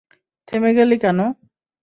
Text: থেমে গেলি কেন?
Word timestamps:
থেমে 0.47 0.71
গেলি 0.77 0.97
কেন? 1.03 1.19